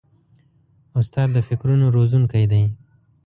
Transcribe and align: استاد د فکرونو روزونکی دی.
استاد 0.99 1.27
د 1.33 1.37
فکرونو 1.47 1.85
روزونکی 1.95 2.43
دی. 2.51 2.63